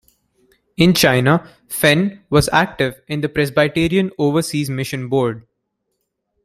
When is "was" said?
2.31-2.49